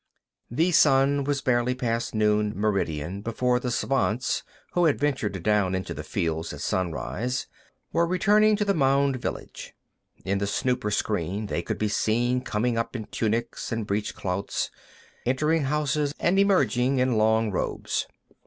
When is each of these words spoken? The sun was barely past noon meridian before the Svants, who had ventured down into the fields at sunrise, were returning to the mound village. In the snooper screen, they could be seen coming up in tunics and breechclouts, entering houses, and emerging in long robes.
The 0.49 0.71
sun 0.71 1.25
was 1.25 1.41
barely 1.43 1.75
past 1.75 2.15
noon 2.15 2.53
meridian 2.55 3.21
before 3.21 3.59
the 3.59 3.69
Svants, 3.69 4.41
who 4.71 4.85
had 4.85 4.97
ventured 4.99 5.43
down 5.43 5.75
into 5.75 5.93
the 5.93 6.03
fields 6.03 6.51
at 6.53 6.61
sunrise, 6.61 7.45
were 7.93 8.07
returning 8.07 8.55
to 8.55 8.65
the 8.65 8.73
mound 8.73 9.17
village. 9.17 9.75
In 10.25 10.39
the 10.39 10.47
snooper 10.47 10.89
screen, 10.89 11.45
they 11.45 11.61
could 11.61 11.77
be 11.77 11.87
seen 11.87 12.41
coming 12.41 12.79
up 12.79 12.95
in 12.95 13.05
tunics 13.11 13.71
and 13.71 13.85
breechclouts, 13.85 14.71
entering 15.27 15.65
houses, 15.65 16.15
and 16.19 16.39
emerging 16.39 16.97
in 16.97 17.15
long 17.15 17.51
robes. 17.51 18.07